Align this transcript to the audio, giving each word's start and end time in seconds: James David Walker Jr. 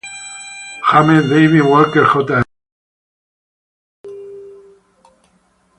James 0.89 1.29
David 1.29 1.61
Walker 1.61 2.03
Jr. 4.03 4.11